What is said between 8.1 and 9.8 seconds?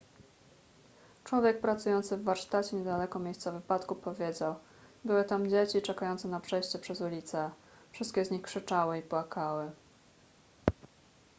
z nich krzyczały i płakały